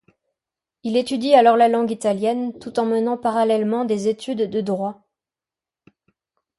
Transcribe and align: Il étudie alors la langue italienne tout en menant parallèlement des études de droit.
Il 0.81 0.97
étudie 0.97 1.35
alors 1.35 1.57
la 1.57 1.67
langue 1.67 1.91
italienne 1.91 2.57
tout 2.57 2.79
en 2.79 2.87
menant 2.87 3.17
parallèlement 3.19 3.85
des 3.85 4.07
études 4.07 4.49
de 4.49 4.59
droit. 4.59 5.05